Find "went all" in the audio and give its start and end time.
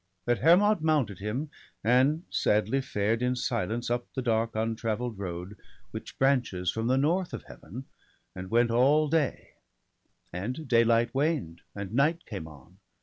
8.49-9.07